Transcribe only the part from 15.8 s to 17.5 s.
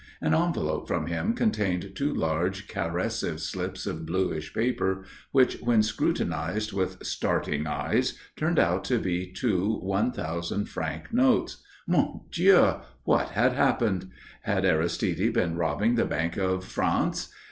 the Bank of France?